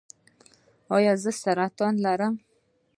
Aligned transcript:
ایا 0.95 1.13
زه 1.23 1.31
سرطان 1.41 1.93
لرم؟ 2.03 2.35